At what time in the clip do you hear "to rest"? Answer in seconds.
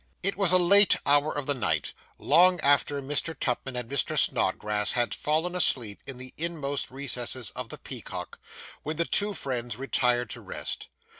10.31-10.87